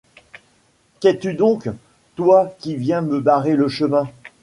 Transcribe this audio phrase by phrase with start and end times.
[0.99, 1.69] Qu’es-tu donc,
[2.15, 4.07] toi qui viens me barrer le chemin